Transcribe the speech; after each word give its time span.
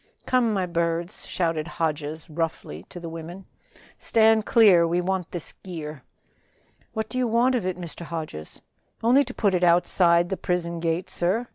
"Come, 0.25 0.51
my 0.51 0.65
birds," 0.65 1.27
shouted 1.27 1.67
Hodges 1.67 2.27
roughly 2.27 2.87
to 2.89 2.99
the 2.99 3.07
women. 3.07 3.45
"Stand 3.99 4.47
clear, 4.47 4.87
we 4.87 4.99
want 4.99 5.29
this 5.29 5.51
gear." 5.61 6.01
"What 6.93 7.07
do 7.07 7.19
you 7.19 7.27
want 7.27 7.53
of 7.53 7.67
it, 7.67 7.77
Mr. 7.77 8.01
Hodges?" 8.03 8.63
"Only 9.03 9.23
to 9.23 9.33
put 9.35 9.53
it 9.53 9.63
outside 9.63 10.29
the 10.29 10.37
prison 10.37 10.79
gate, 10.79 11.11
sir. 11.11 11.45